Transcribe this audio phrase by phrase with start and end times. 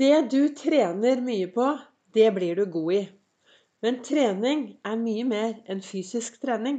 [0.00, 1.64] Det du trener mye på,
[2.16, 3.00] det blir du god i.
[3.84, 6.78] Men trening er mye mer enn fysisk trening.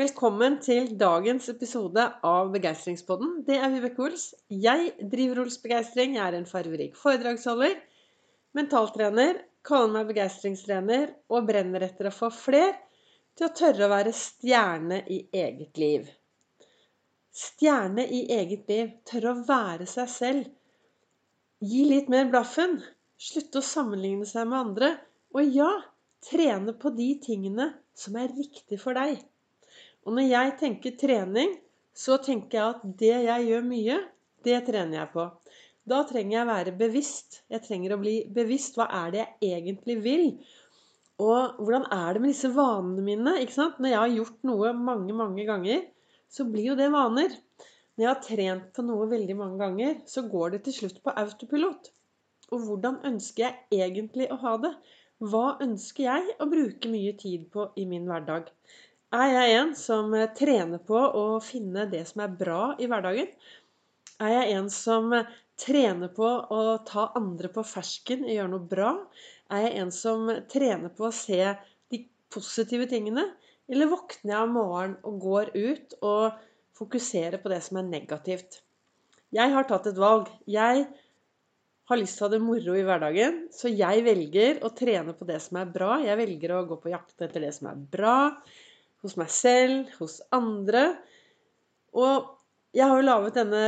[0.00, 3.42] Velkommen til dagens episode av Begeistringspodden.
[3.44, 4.22] Det er Vibeke Ols.
[4.48, 6.14] Jeg driver Ols Begeistring.
[6.16, 7.74] Jeg er en farverik foredragsholder,
[8.56, 12.72] mentaltrener, kaller meg begeistringstrener og brenner etter å få fler
[13.36, 16.08] til å tørre å være stjerne i eget liv.
[17.36, 18.96] Stjerne i eget liv.
[19.12, 20.48] Tørre å være seg selv
[21.60, 22.78] Gi litt mer blaffen.
[23.20, 24.88] Slutte å sammenligne seg med andre.
[25.36, 25.68] Og ja,
[26.24, 29.18] trene på de tingene som er riktig for deg.
[30.08, 31.52] Og når jeg tenker trening,
[31.92, 33.98] så tenker jeg at det jeg gjør mye,
[34.46, 35.26] det trener jeg på.
[35.90, 37.42] Da trenger jeg være bevisst.
[37.52, 38.80] Jeg trenger å bli bevisst.
[38.80, 40.26] Hva er det jeg egentlig vil?
[41.20, 43.36] Og hvordan er det med disse vanene mine?
[43.36, 45.84] Når jeg har gjort noe mange, mange ganger,
[46.32, 47.36] så blir jo det vaner.
[47.96, 51.14] Når jeg har trent på noe veldig mange ganger, så går det til slutt på
[51.22, 51.90] autopilot.
[52.50, 54.72] Og hvordan ønsker jeg egentlig å ha det?
[55.20, 58.48] Hva ønsker jeg å bruke mye tid på i min hverdag?
[59.10, 63.28] Er jeg en som eh, trener på å finne det som er bra i hverdagen?
[64.22, 65.28] Er jeg en som eh,
[65.60, 68.92] trener på å ta andre på fersken og gjøre noe bra?
[69.50, 71.42] Er jeg en som trener på å se
[71.92, 73.26] de positive tingene?
[73.70, 76.40] Eller våkner jeg om morgenen og går ut og
[76.80, 78.62] fokusere på det som er negativt.
[79.34, 80.30] Jeg har tatt et valg.
[80.50, 80.88] Jeg
[81.90, 85.26] har lyst til å ha det moro i hverdagen, så jeg velger å trene på
[85.28, 85.96] det som er bra.
[86.02, 88.18] Jeg velger å gå på jakt etter det som er bra
[89.04, 90.84] hos meg selv, hos andre.
[91.96, 92.28] Og
[92.76, 93.62] jeg har jo laget denne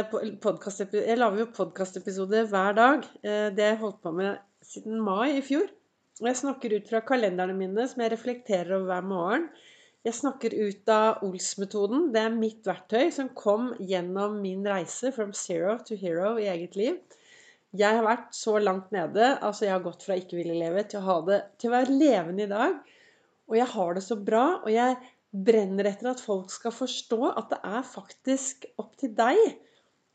[1.18, 3.06] lager jo podkastepisoder hver dag.
[3.24, 5.66] Eh, det har jeg holdt på med siden mai i fjor.
[6.20, 9.48] Og jeg snakker ut fra kalenderne mine, som jeg reflekterer over hver morgen.
[10.02, 12.08] Jeg snakker ut av Ols-metoden.
[12.14, 16.74] Det er mitt verktøy som kom gjennom min reise from zero to hero i eget
[16.78, 16.96] liv.
[17.78, 19.36] Jeg har vært så langt nede.
[19.38, 21.98] altså Jeg har gått fra ikke ville leve til å ha det til å være
[22.00, 22.80] levende i dag.
[23.46, 24.44] Og jeg har det så bra.
[24.64, 24.98] Og jeg
[25.30, 29.38] brenner etter at folk skal forstå at det er faktisk opp til deg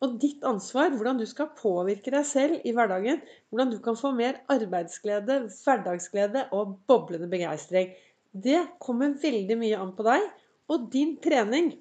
[0.05, 3.23] og ditt ansvar hvordan du skal påvirke deg selv i hverdagen.
[3.49, 7.95] Hvordan du kan få mer arbeidsglede, hverdagsglede og boblende begeistring.
[8.43, 10.25] Det kommer veldig mye an på deg
[10.73, 11.71] og din trening.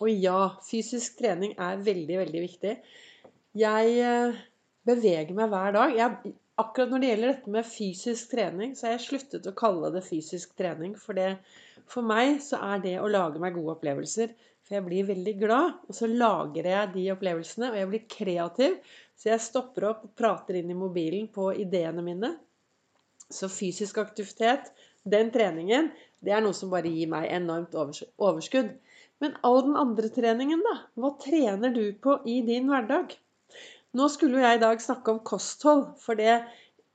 [0.00, 2.74] Og ja, fysisk trening er veldig, veldig viktig.
[3.56, 4.40] Jeg eh,
[4.86, 5.94] beveger meg hver dag.
[5.96, 9.92] Jeg, akkurat når det gjelder dette med fysisk trening, så har jeg sluttet å kalle
[9.94, 10.94] det fysisk trening.
[11.00, 11.38] For, det,
[11.88, 14.34] for meg så er det å lage meg gode opplevelser.
[14.66, 17.70] For jeg blir veldig glad, og så lagrer jeg de opplevelsene.
[17.70, 18.80] Og jeg blir kreativ,
[19.16, 22.34] så jeg stopper opp og prater inn i mobilen på ideene mine.
[23.32, 24.68] Så fysisk aktivitet
[25.10, 25.90] den treningen,
[26.24, 28.74] det er noe som bare gir meg enormt overskudd.
[29.22, 30.74] Men all den andre treningen, da?
[31.00, 33.14] Hva trener du på i din hverdag?
[33.96, 35.86] Nå skulle jo jeg i dag snakke om kosthold.
[36.02, 36.34] For det,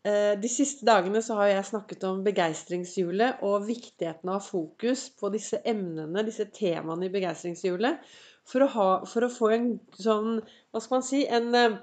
[0.06, 5.32] eh, de siste dagene så har jeg snakket om begeistringshjulet og viktigheten av fokus på
[5.34, 8.04] disse emnene, disse temaene i begeistringshjulet.
[8.52, 8.68] For,
[9.10, 9.66] for, å få en
[10.02, 10.40] sånn
[10.74, 11.20] Hva skal man si?
[11.30, 11.80] En eh,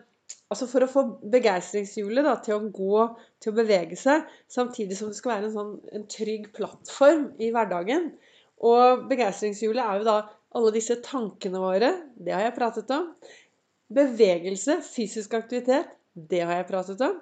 [0.49, 3.03] Altså For å få begeistringshjulet til å gå,
[3.43, 7.51] til å bevege seg, samtidig som det skal være en, sånn, en trygg plattform i
[7.53, 8.11] hverdagen.
[8.65, 10.17] Og begeistringshjulet er jo da
[10.57, 11.93] alle disse tankene våre.
[12.17, 13.11] Det har jeg pratet om.
[13.93, 17.21] Bevegelse, fysisk aktivitet, det har jeg pratet om.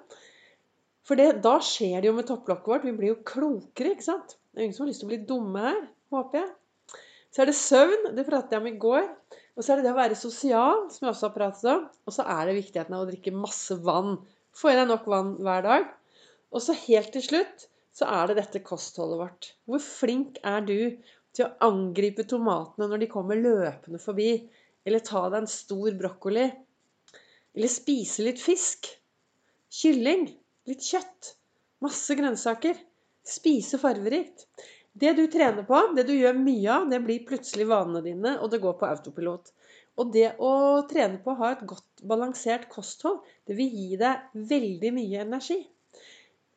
[1.07, 2.87] For det, da skjer det jo med topplokket vårt.
[2.87, 4.35] Vi blir jo klokere, ikke sant?
[4.51, 5.83] Det er ingen som har lyst til å bli dumme her,
[6.15, 6.49] håper jeg.
[7.31, 8.09] Så er det søvn.
[8.17, 9.07] Det pratet jeg om i går.
[9.57, 11.87] Og så er det det å være sosial, som jeg også har pratet om.
[12.05, 14.19] Og så er det viktigheten av å drikke masse vann.
[14.53, 15.87] Få i deg nok vann hver dag.
[16.53, 17.65] Og så helt til slutt
[17.97, 19.49] så er det dette kostholdet vårt.
[19.65, 20.77] Hvor flink er du
[21.33, 24.29] til å angripe tomatene når de kommer løpende forbi?
[24.85, 26.45] Eller ta deg en stor brokkoli?
[27.57, 28.91] Eller spise litt fisk?
[29.73, 30.29] Kylling?
[30.69, 31.33] Litt kjøtt?
[31.81, 32.77] Masse grønnsaker?
[33.27, 34.45] Spise farverikt?
[34.97, 38.49] Det du trener på, det du gjør mye av, det blir plutselig vanene dine, og
[38.53, 39.51] det går på autopilot.
[39.97, 40.51] Og det å
[40.89, 43.19] trene på å ha et godt balansert kosthold,
[43.49, 45.59] det vil gi deg veldig mye energi.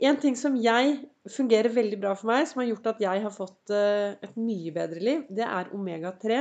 [0.01, 0.95] En ting som jeg
[1.29, 4.73] fungerer veldig bra for meg, som har gjort at jeg har fått eh, et mye
[4.73, 6.41] bedre liv, det er omega-3,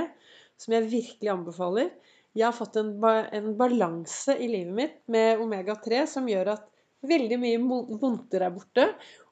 [0.59, 1.91] som jeg virkelig anbefaler.
[2.37, 6.67] Jeg har fått en, en balanse i livet mitt med omega-3 som gjør at
[7.09, 7.59] veldig mye
[7.99, 8.85] vondter er borte,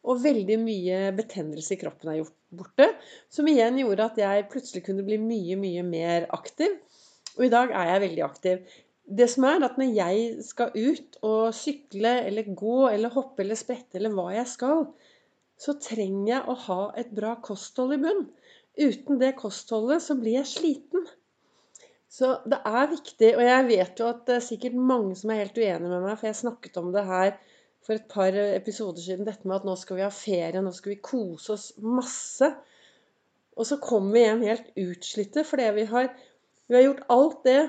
[0.07, 2.87] og veldig mye betennelse i kroppen er gjort borte.
[3.29, 6.77] Som igjen gjorde at jeg plutselig kunne bli mye, mye mer aktiv.
[7.37, 8.77] Og i dag er jeg veldig aktiv.
[9.19, 13.59] Det som er at når jeg skal ut og sykle eller gå eller hoppe eller
[13.59, 14.87] sprette eller hva jeg skal,
[15.57, 18.25] så trenger jeg å ha et bra kosthold i bunn.
[18.77, 21.07] Uten det kostholdet så blir jeg sliten.
[22.17, 25.41] Så det er viktig, og jeg vet jo at det er sikkert mange som er
[25.43, 27.33] helt uenige med meg, for jeg snakket om det her
[27.87, 30.91] for et par episoder siden dette med at nå skal vi ha ferie, nå skal
[30.91, 32.49] vi kose oss masse.
[33.55, 36.09] Og så kommer vi hjem helt utslitte fordi vi har,
[36.67, 37.59] vi har gjort alt det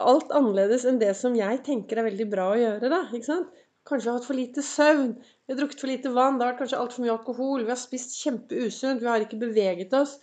[0.00, 2.88] Alt annerledes enn det som jeg tenker er veldig bra å gjøre.
[2.88, 3.58] da, ikke sant?
[3.84, 6.54] Kanskje vi har hatt for lite søvn, vi har drukket for lite vann, det har
[6.54, 10.14] vært kanskje altfor mye alkohol, vi har spist kjempeusunt, vi har ikke beveget oss.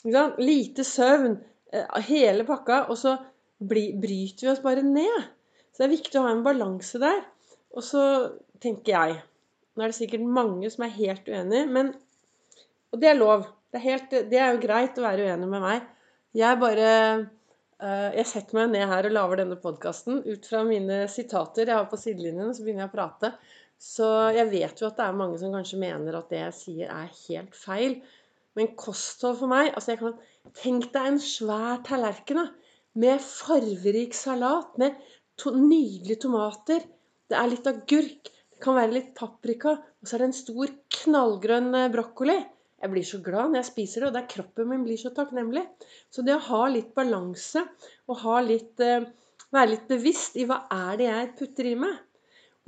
[0.00, 0.42] Ikke sant?
[0.42, 1.38] Lite søvn,
[1.70, 2.80] eh, hele pakka.
[2.90, 3.14] Og så
[3.62, 5.30] bryter vi oss bare ned.
[5.70, 7.22] Så det er viktig å ha en balanse der.
[7.74, 8.02] Og så
[8.62, 9.22] tenker jeg
[9.74, 11.94] Nå er det sikkert mange som er helt uenig, men
[12.94, 13.48] Og det er lov.
[13.72, 15.88] Det er, helt, det er jo greit å være uenig med meg.
[16.38, 16.90] Jeg bare
[17.82, 21.74] uh, Jeg setter meg ned her og lager denne podkasten ut fra mine sitater jeg
[21.74, 23.32] har på sidelinjen, så begynner jeg å prate.
[23.82, 24.06] Så
[24.36, 27.10] jeg vet jo at det er mange som kanskje mener at det jeg sier, er
[27.26, 27.98] helt feil.
[28.54, 30.14] Men kosthold for meg altså jeg kan,
[30.54, 32.42] Tenk deg en svær tallerken
[33.00, 34.98] med farverik salat, med
[35.40, 36.84] to, nydelige tomater,
[37.30, 40.72] det er litt agurk, det kan være litt paprika, og så er det en stor,
[40.98, 42.36] knallgrønn eh, brokkoli.
[42.84, 45.12] Jeg blir så glad når jeg spiser det, og det er kroppen min blir så
[45.16, 45.62] takknemlig.
[46.12, 47.64] Så det å ha litt balanse
[48.12, 49.06] og litt, eh,
[49.54, 51.96] være litt bevisst i hva er det jeg putter i meg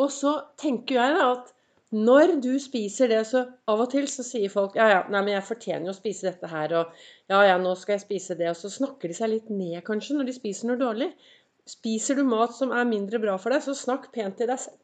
[0.01, 1.53] Og så tenker jeg da at
[1.97, 5.37] når du spiser det, så av og til så sier folk ja, ja, nei, men
[5.37, 6.97] jeg fortjener jo å spise dette her, og
[7.31, 8.49] ja, ja, nå skal jeg spise det.
[8.51, 11.13] Og så snakker de seg litt ned, kanskje, når de spiser noe dårlig.
[11.67, 14.83] Spiser du mat som er mindre bra for deg, så snakk pent til deg selv.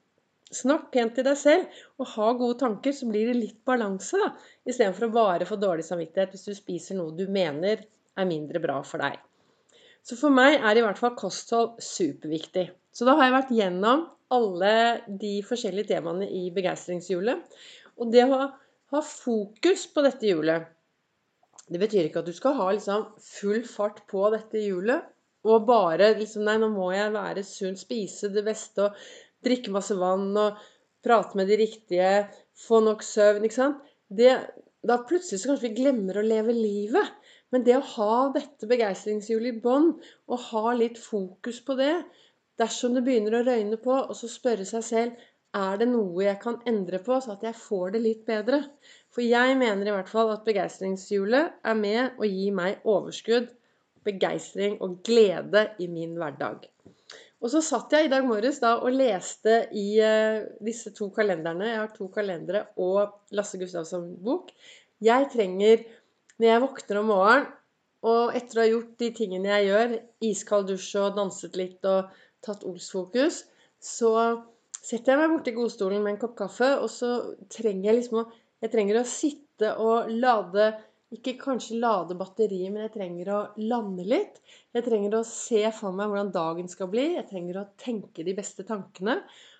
[0.52, 4.32] Snakk pent til deg selv og ha gode tanker, så blir det litt balanse, da.
[4.68, 8.80] Istedenfor å bare få dårlig samvittighet hvis du spiser noe du mener er mindre bra
[8.84, 9.16] for deg.
[10.02, 12.66] Så for meg er i hvert fall kosthold superviktig.
[12.92, 14.74] Så da har jeg vært gjennom alle
[15.22, 17.56] de forskjellige temaene i begeistringshjulet.
[18.02, 18.42] Og det å
[18.92, 20.68] ha fokus på dette hjulet
[21.72, 25.06] Det betyr ikke at du skal ha liksom full fart på dette hjulet
[25.48, 28.98] og bare liksom Nei, nå må jeg være sunn, spise det beste og
[29.42, 30.60] drikke masse vann og
[31.02, 32.10] prate med de riktige,
[32.66, 33.80] få nok søvn, ikke sant.
[34.06, 34.36] Det,
[34.86, 37.10] da plutselig så kanskje vi glemmer å leve livet.
[37.52, 39.90] Men det å ha dette begeistringshjulet i bånn,
[40.30, 41.94] og ha litt fokus på det
[42.60, 45.22] Dersom det begynner å røyne på, og så spørre seg selv
[45.56, 48.60] er det noe jeg kan endre på, så at jeg får det litt bedre?
[49.12, 53.48] For jeg mener i hvert fall at begeistringshjulet er med å gi meg overskudd
[54.06, 56.68] begeistring og glede i min hverdag.
[57.42, 61.72] Og så satt jeg i dag morges da og leste i uh, disse to kalenderne.
[61.72, 64.52] Jeg har to kalendere og Lasse Gustavsson-bok.
[65.02, 65.82] Jeg trenger,
[66.38, 67.50] når jeg våkner om morgenen,
[68.02, 69.92] og etter å ha gjort de tingene jeg gjør,
[70.26, 72.10] iskald dusj og danset litt og
[72.42, 73.44] tatt Ols-fokus,
[73.78, 74.10] så
[74.82, 77.12] setter jeg meg borti godstolen med en kopp kaffe, og så
[77.50, 78.30] trenger jeg liksom å
[78.62, 80.68] Jeg trenger å sitte og lade
[81.12, 84.40] ikke kanskje lade batteriet, men jeg trenger å lande litt.
[84.72, 87.10] Jeg trenger å se for meg hvordan dagen skal bli.
[87.18, 89.18] Jeg trenger å tenke de beste tankene.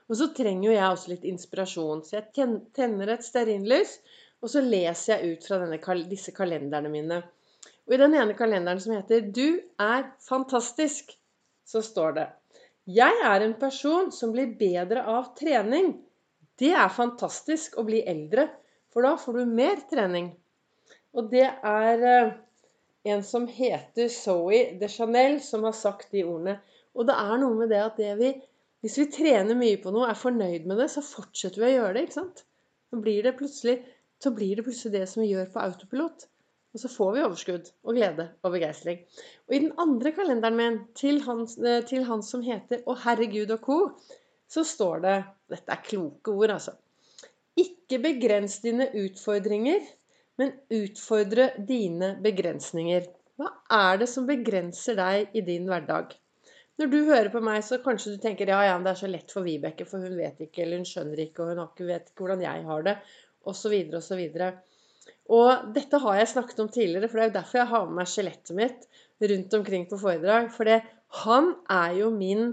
[0.09, 2.03] Og så trenger jo jeg også litt inspirasjon.
[2.07, 3.99] Så jeg tenner et stearinlys,
[4.43, 5.79] og så leser jeg ut fra denne,
[6.11, 7.21] disse kalenderne mine.
[7.87, 11.17] Og i den ene kalenderen som heter 'Du er fantastisk',
[11.65, 12.29] så står det
[12.87, 15.95] Jeg er en person som blir bedre av trening.
[16.59, 18.49] Det er fantastisk å bli eldre,
[18.93, 20.33] for da får du mer trening.
[21.13, 22.33] Og det er eh,
[23.13, 26.59] en som heter Zoe de Chanel, som har sagt de ordene.
[26.97, 28.33] Og det er noe med det at det vi,
[28.85, 31.95] hvis vi trener mye på noe, er fornøyd med det, så fortsetter vi å gjøre
[31.97, 32.07] det.
[32.07, 32.45] ikke sant?
[32.91, 33.79] Så blir det plutselig,
[34.37, 36.27] blir det, plutselig det som vi gjør på autopilot.
[36.73, 39.03] Og så får vi overskudd og glede og begeistring.
[39.49, 43.53] Og i den andre kalenderen min, til han, eh, til han som heter Å herregud
[43.53, 43.79] og co.,
[44.49, 45.17] så står det
[45.53, 46.73] Dette er kloke ord, altså.
[47.61, 49.85] Ikke begrens dine utfordringer
[50.43, 53.07] men utfordre dine begrensninger.
[53.39, 56.17] Hva er det som begrenser deg i din hverdag?
[56.81, 59.33] Når du hører på meg, så kanskje du tenker ja, ja, det er så lett
[59.33, 62.43] for Vibeke, for hun vet ikke, eller hun skjønner ikke, og hun vet ikke hvordan
[62.43, 62.97] jeg har det,
[63.49, 64.23] osv., osv.
[65.37, 67.99] Og dette har jeg snakket om tidligere, for det er jo derfor jeg har med
[68.01, 68.89] meg skjelettet mitt
[69.33, 70.51] rundt omkring på foredrag.
[70.57, 70.75] For
[71.23, 72.53] han er jo min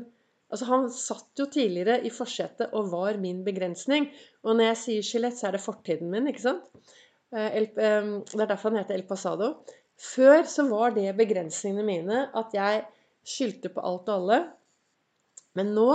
[0.50, 4.08] Altså, han satt jo tidligere i forsetet og var min begrensning.
[4.42, 6.96] Og når jeg sier skjelett, så er det fortiden min, ikke sant?
[7.36, 7.90] Eh, det
[8.42, 9.54] er derfor han heter El Pasado.
[10.00, 12.86] Før så var det begrensningene mine at jeg
[13.28, 14.40] skyldte på alt og alle.
[15.58, 15.92] Men nå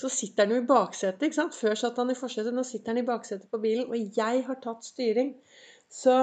[0.00, 1.26] så sitter han jo i baksetet.
[1.26, 1.56] ikke sant?
[1.56, 3.90] Før satt han i forsetet, nå sitter han i baksetet på bilen.
[3.92, 5.34] Og jeg har tatt styring.
[5.90, 6.14] Så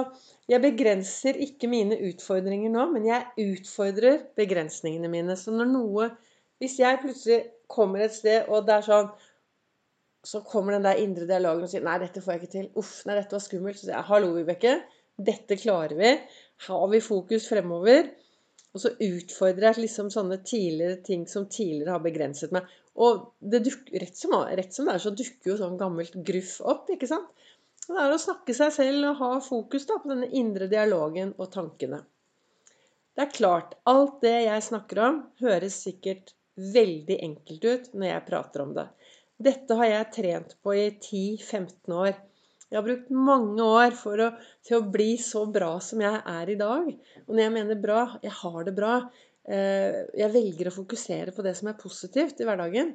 [0.48, 5.36] jeg begrenser ikke mine utfordringer nå, men jeg utfordrer begrensningene mine.
[5.36, 6.10] Så når noe
[6.58, 9.10] Hvis jeg plutselig kommer et sted, og det er sånn
[10.28, 12.70] så kommer den der indre dialogen og sier 'Nei, dette får jeg ikke til'.
[12.76, 13.78] 'Uff, nei, dette var skummelt'.
[13.80, 14.74] Så sier jeg 'Hallo, Vibeke.
[15.28, 16.10] Dette klarer vi.
[16.66, 18.10] Har vi fokus fremover?'
[18.76, 22.68] Og så utfordrer jeg liksom sånne tidligere ting som tidligere har begrenset meg.
[23.00, 26.90] Og dukker, rett, som, rett som det er, så dukker jo sånn gammelt gruff opp,
[26.92, 27.30] ikke sant?
[27.88, 31.48] Det er å snakke seg selv og ha fokus da, på denne indre dialogen og
[31.54, 32.02] tankene.
[33.16, 38.26] Det er klart, alt det jeg snakker om, høres sikkert veldig enkelt ut når jeg
[38.28, 38.84] prater om det.
[39.38, 42.16] Dette har jeg trent på i 10-15 år.
[42.68, 44.32] Jeg har brukt mange år å,
[44.66, 46.88] til å bli så bra som jeg er i dag.
[47.24, 48.96] Og når jeg mener bra jeg har det bra.
[49.48, 52.92] Eh, jeg velger å fokusere på det som er positivt i hverdagen.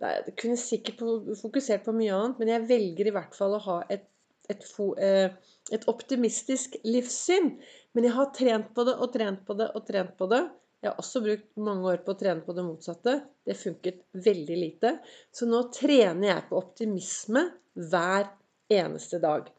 [0.00, 1.02] Jeg kunne sikkert
[1.40, 4.06] fokusert på mye annet, men jeg velger i hvert fall å ha et,
[4.52, 4.68] et,
[5.02, 7.54] eh, et optimistisk livssyn.
[7.96, 10.44] Men jeg har trent på det og trent på det og trent på det.
[10.80, 13.16] Jeg har også brukt mange år på å trene på det motsatte.
[13.44, 14.94] Det funket veldig lite.
[15.32, 17.42] Så nå trener jeg på optimisme
[17.90, 18.30] hver
[18.72, 19.50] eneste dag.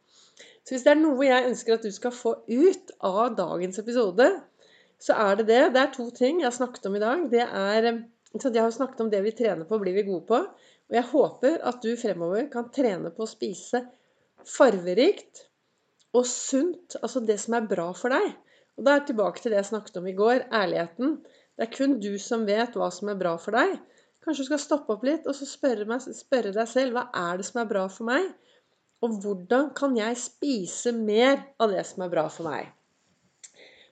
[0.66, 4.28] Så hvis det er noe jeg ønsker at du skal få ut av dagens episode,
[5.02, 5.62] så er det det.
[5.76, 7.30] Det er to ting jeg har snakket om i dag.
[7.30, 7.92] Det er
[8.32, 10.38] Jeg har snakket om det vi trener på, blir vi gode på.
[10.92, 13.84] Og jeg håper at du fremover kan trene på å spise
[14.48, 15.46] farverikt
[16.16, 16.96] og sunt.
[17.02, 18.32] Altså det som er bra for deg.
[18.80, 20.46] Og da er jeg tilbake til det jeg snakket om i går.
[20.54, 21.18] Ærligheten.
[21.58, 23.76] Det er kun du som vet hva som er bra for deg.
[24.22, 27.42] Kanskje du skal stoppe opp litt og så spørre, meg, spørre deg selv hva er
[27.42, 28.28] det som er bra for meg?
[29.02, 32.70] Og hvordan kan jeg spise mer av det som er bra for meg?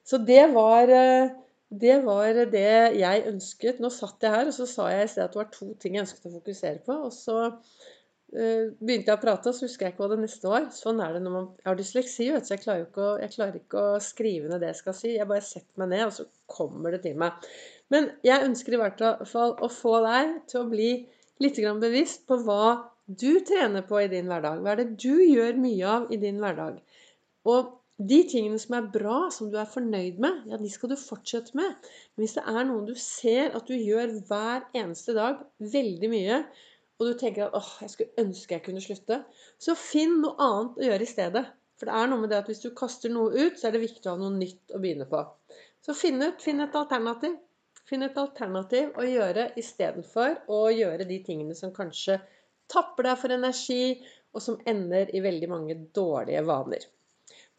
[0.05, 1.31] Så det var, eh,
[1.69, 3.81] det var det jeg ønsket.
[3.81, 5.98] Nå satt jeg her, og så sa jeg i sted at det var to ting
[5.98, 6.98] jeg ønsket å fokusere på.
[7.09, 7.38] Og så
[8.29, 10.67] begynte jeg å prate, så husker jeg ikke hva det neste var.
[10.75, 13.81] Sånn er det når man har dysleksi, vet du, jeg klarer, å, jeg klarer ikke
[13.81, 15.15] å skrive ned det jeg skal si.
[15.15, 16.27] Jeg bare setter meg ned, og så
[16.59, 17.50] kommer det til meg.
[17.93, 20.91] Men jeg ønsker i hvert fall å få deg til å bli
[21.41, 22.63] litt bevisst på hva
[23.09, 24.62] du trener på i din hverdag?
[24.62, 26.77] Hva er det du gjør mye av i din hverdag?
[27.50, 31.00] Og de tingene som er bra, som du er fornøyd med, ja, de skal du
[31.00, 31.89] fortsette med.
[32.13, 36.43] Men hvis det er noen du ser at du gjør hver eneste dag veldig mye,
[37.00, 39.22] og du tenker at åh, jeg skulle ønske jeg kunne slutte,
[39.62, 41.46] så finn noe annet å gjøre i stedet.
[41.79, 43.86] For det er noe med det at hvis du kaster noe ut, så er det
[43.86, 45.22] viktig å ha noe nytt å begynne på.
[45.86, 47.38] Så finn ut, finn et alternativ.
[47.88, 52.20] Finn et alternativ å gjøre istedenfor å gjøre de tingene som kanskje
[52.70, 53.84] tapper deg for energi,
[54.36, 56.84] og som ender i veldig mange dårlige vaner.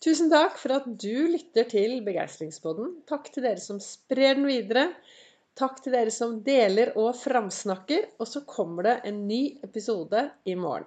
[0.01, 3.01] Tusen takk for at du lytter til Begeistringspodden.
[3.11, 4.87] Takk til dere som sprer den videre.
[5.61, 8.15] Takk til dere som deler og framsnakker.
[8.23, 10.79] Og så kommer det en ny episode i morgen.